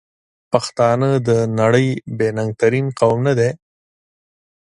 [0.51, 1.29] پښتانه د
[1.59, 3.51] نړۍ بې ننګ ترین قوم ندی؟!